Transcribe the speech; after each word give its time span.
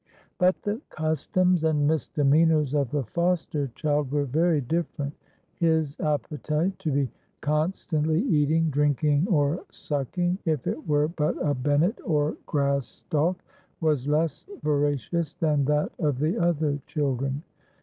But 0.39 0.59
the 0.63 0.81
customs 0.89 1.63
and 1.63 1.87
misdemeanors 1.87 2.73
of 2.73 2.89
the 2.89 3.03
foster 3.03 3.67
child 3.75 4.09
were 4.11 4.25
very 4.25 4.59
different. 4.59 5.13
His 5.53 5.95
appetite 5.99 6.79
to 6.79 6.91
be 6.91 7.11
constantly 7.41 8.19
eating, 8.23 8.71
drinking, 8.71 9.27
or 9.29 9.63
sucking—if 9.69 10.65
it 10.65 10.87
were 10.87 11.07
but 11.07 11.35
a 11.45 11.53
bennet 11.53 11.99
or 12.03 12.35
grass 12.47 12.87
stalk—was 12.87 14.07
less 14.07 14.47
voracious 14.63 15.35
than 15.35 15.65
that 15.65 15.91
of 15.99 16.17
the 16.17 16.35
other 16.35 16.79
children. 16.87 17.43